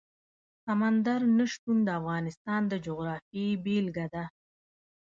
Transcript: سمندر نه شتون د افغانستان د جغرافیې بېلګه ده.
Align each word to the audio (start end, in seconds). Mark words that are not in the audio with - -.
سمندر 0.65 1.19
نه 1.37 1.45
شتون 1.51 1.77
د 1.83 1.89
افغانستان 1.99 2.61
د 2.67 2.73
جغرافیې 2.85 3.47
بېلګه 3.63 4.05
ده. 4.13 4.23